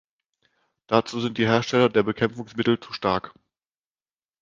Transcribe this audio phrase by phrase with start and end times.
[0.87, 3.35] Dazu sind die Hersteller der Bekämpfungsmittel zu stark.